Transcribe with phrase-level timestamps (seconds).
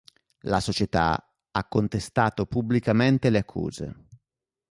[0.45, 4.05] La società ha contestato pubblicamente le accuse.